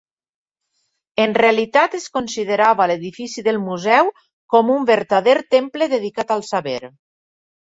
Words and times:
En 1.25 1.35
realitat 1.37 1.97
es 1.99 2.07
considerava 2.15 2.87
l'edifici 2.93 3.43
del 3.49 3.61
Museu 3.67 4.11
com 4.55 4.73
un 4.79 4.89
vertader 4.93 5.37
temple 5.57 5.91
dedicat 5.95 6.35
al 6.39 6.45
Saber. 6.51 6.81